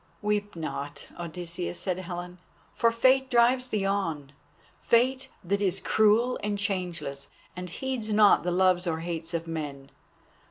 [0.23, 2.39] "Weep not, Odysseus," said Helen,
[2.73, 8.87] "for Fate drives thee on—Fate that is cruel and changeless, and heeds not the loves
[8.87, 9.91] or hates of men.